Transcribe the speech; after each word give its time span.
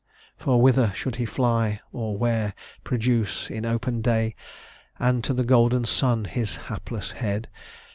For 0.35 0.59
whither 0.59 0.91
should 0.95 1.17
he 1.17 1.25
fly, 1.25 1.79
or 1.93 2.17
where 2.17 2.55
produce 2.83 3.51
In 3.51 3.67
open 3.67 4.01
day, 4.01 4.33
and 4.97 5.23
to 5.23 5.31
the 5.31 5.43
golden 5.43 5.85
sun, 5.85 6.25
His 6.25 6.55
hapless 6.55 7.11
head! 7.11 7.47